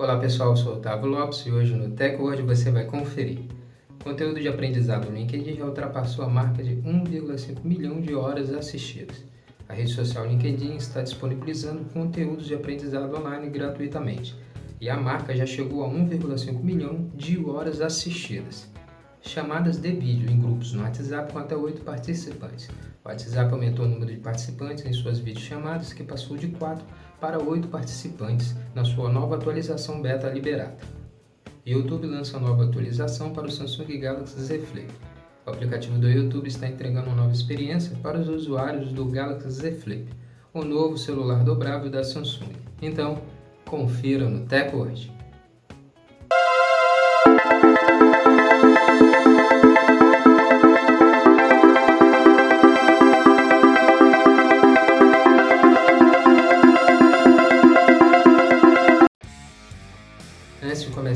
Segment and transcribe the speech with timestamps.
[0.00, 3.40] Olá pessoal, eu sou Otávio Lopes e hoje no TechWord você vai conferir.
[4.00, 8.50] O conteúdo de aprendizado no LinkedIn já ultrapassou a marca de 1,5 milhão de horas
[8.50, 9.22] assistidas.
[9.68, 14.34] A rede social LinkedIn está disponibilizando conteúdos de aprendizado online gratuitamente
[14.80, 18.70] e a marca já chegou a 1,5 milhão de horas assistidas.
[19.22, 22.68] Chamadas de vídeo em grupos no WhatsApp com até 8 participantes.
[23.04, 26.84] O WhatsApp aumentou o número de participantes em suas videochamadas, que passou de 4
[27.20, 30.76] para 8 participantes na sua nova atualização beta liberada.
[31.66, 34.90] YouTube lança nova atualização para o Samsung Galaxy Z Flip.
[35.46, 39.72] O aplicativo do YouTube está entregando uma nova experiência para os usuários do Galaxy Z
[39.72, 40.08] Flip,
[40.52, 42.52] o novo celular dobrável da Samsung.
[42.80, 43.20] Então,
[43.66, 45.12] confira no TechWord.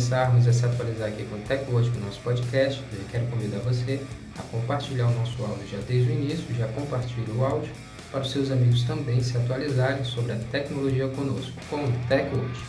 [0.05, 3.61] Começarmos a se atualizar aqui com o TechWord, com o nosso podcast, eu quero convidar
[3.61, 3.99] você
[4.39, 7.73] a compartilhar o nosso áudio já desde o início, já compartilhe o áudio
[8.11, 12.61] para os seus amigos também se atualizarem sobre a tecnologia conosco, com o TechWord.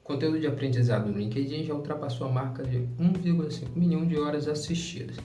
[0.00, 4.48] O conteúdo de aprendizado no LinkedIn já ultrapassou a marca de 1,5 milhão de horas
[4.48, 5.16] assistidas.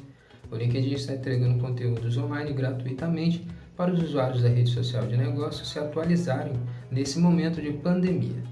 [0.52, 3.48] O LinkedIn está entregando conteúdos online gratuitamente
[3.80, 6.52] para os usuários da rede social de negócios se atualizarem
[6.92, 8.44] nesse momento de pandemia.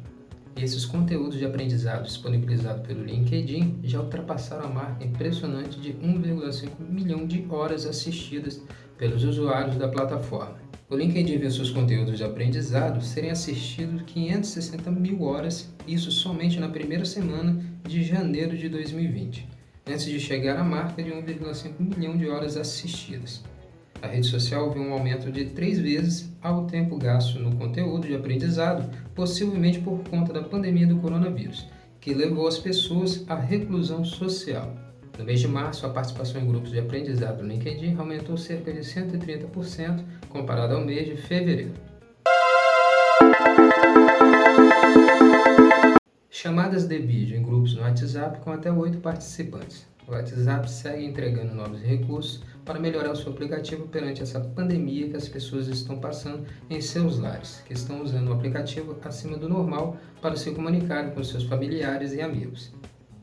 [0.56, 7.28] Esses conteúdos de aprendizado disponibilizados pelo LinkedIn já ultrapassaram a marca impressionante de 1,5 milhão
[7.28, 8.64] de horas assistidas
[8.98, 10.56] pelos usuários da plataforma.
[10.90, 16.70] O LinkedIn viu seus conteúdos de aprendizado serem assistidos 560 mil horas, isso somente na
[16.70, 19.46] primeira semana de janeiro de 2020,
[19.86, 23.44] antes de chegar à marca de 1,5 milhão de horas assistidas.
[24.02, 28.16] A rede social viu um aumento de três vezes ao tempo gasto no conteúdo de
[28.16, 31.66] aprendizado, possivelmente por conta da pandemia do coronavírus,
[32.00, 34.72] que levou as pessoas à reclusão social.
[35.18, 38.82] No mês de março, a participação em grupos de aprendizado no LinkedIn aumentou cerca de
[38.82, 41.74] 130% comparado ao mês de fevereiro.
[46.30, 49.88] Chamadas de vídeo em grupos no WhatsApp com até 8 participantes.
[50.08, 55.18] O WhatsApp segue entregando novos recursos para melhorar o seu aplicativo perante essa pandemia que
[55.18, 59.98] as pessoas estão passando em seus lares, que estão usando o aplicativo acima do normal
[60.22, 62.72] para se comunicarem com seus familiares e amigos.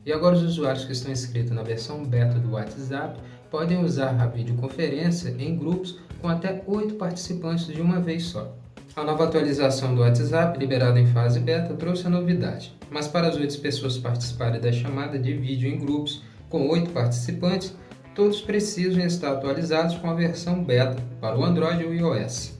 [0.05, 3.19] E agora os usuários que estão inscritos na versão beta do WhatsApp
[3.49, 8.55] podem usar a videoconferência em grupos com até 8 participantes de uma vez só.
[8.95, 13.35] A nova atualização do WhatsApp, liberada em fase beta, trouxe a novidade, mas para as
[13.35, 16.21] 8 pessoas participarem da chamada de vídeo em grupos,
[16.55, 17.75] com oito participantes,
[18.15, 22.57] todos precisam estar atualizados com a versão beta para o Android e o iOS.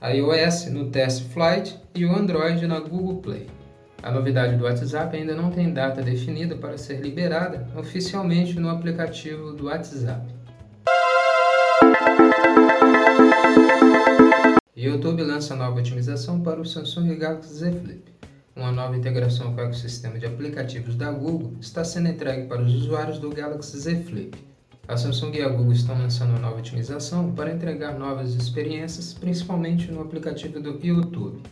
[0.00, 3.46] A iOS no Test Flight e o Android na Google Play.
[4.02, 9.52] A novidade do WhatsApp ainda não tem data definida para ser liberada oficialmente no aplicativo
[9.52, 10.26] do WhatsApp.
[14.74, 18.15] YouTube lança nova otimização para o Samsung Galaxy Z Flip.
[18.56, 22.74] Uma nova integração com o ecossistema de aplicativos da Google está sendo entregue para os
[22.74, 24.34] usuários do Galaxy Z Flip.
[24.88, 29.92] A Samsung e a Google estão lançando uma nova otimização para entregar novas experiências, principalmente
[29.92, 31.42] no aplicativo do YouTube.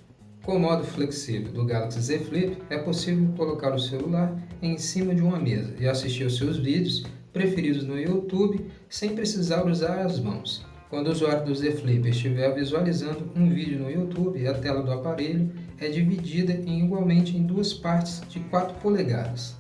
[0.45, 5.15] Com o modo flexível do Galaxy Z Flip, é possível colocar o celular em cima
[5.15, 7.05] de uma mesa e assistir os seus vídeos
[7.35, 10.65] preferidos no YouTube sem precisar usar as mãos.
[10.89, 14.93] Quando o usuário do Z Flip estiver visualizando um vídeo no YouTube, a tela do
[14.93, 19.57] aparelho é dividida em, igualmente em duas partes de 4 polegadas.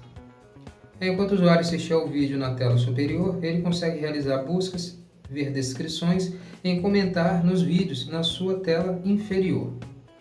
[1.00, 4.98] Enquanto o usuário assistir ao vídeo na tela superior, ele consegue realizar buscas,
[5.28, 6.32] ver descrições
[6.62, 9.72] e comentar nos vídeos na sua tela inferior.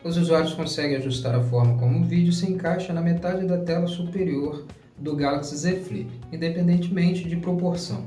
[0.04, 3.88] Os usuários conseguem ajustar a forma como o vídeo se encaixa na metade da tela
[3.88, 4.66] superior
[4.98, 8.06] do Galaxy Z Flip, independentemente de proporção.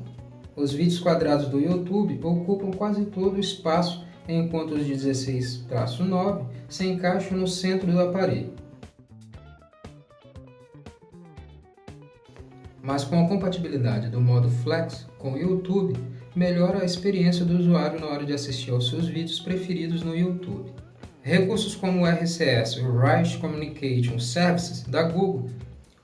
[0.54, 6.86] Os vídeos quadrados do YouTube ocupam quase todo o espaço, enquanto os de 16-9 se
[6.86, 8.52] encaixam no centro do aparelho.
[12.82, 15.98] Mas com a compatibilidade do modo Flex com o YouTube,
[16.36, 20.70] melhora a experiência do usuário na hora de assistir aos seus vídeos preferidos no YouTube.
[21.20, 25.50] Recursos como o RCS, o Rich Communication Services da Google,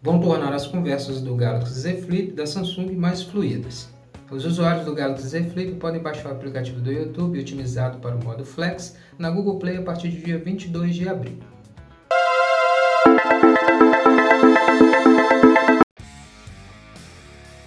[0.03, 3.89] vão tornar as conversas do Galaxy Z Flip da Samsung mais fluídas.
[4.33, 8.25] Os usuários do Galaxy Z Flip podem baixar o aplicativo do YouTube otimizado para o
[8.25, 11.39] modo Flex na Google Play a partir do dia 22 de abril.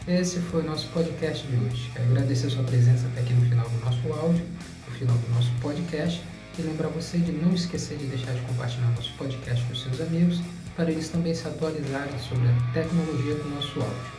[0.07, 1.91] Esse foi o nosso podcast de hoje.
[1.94, 4.45] Quero agradecer a sua presença até aqui no final do nosso áudio,
[4.88, 6.23] no final do nosso podcast,
[6.57, 10.41] e lembrar você de não esquecer de deixar de compartilhar nosso podcast com seus amigos,
[10.75, 14.14] para eles também se atualizarem sobre a tecnologia do nosso áudio.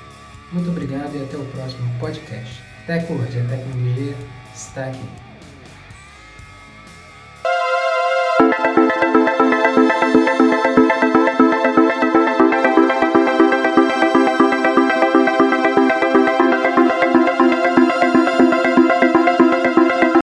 [0.53, 2.63] Muito obrigado e até o próximo podcast.
[2.87, 4.15] Tecnologia, tecnologia
[4.55, 5.26] está aqui.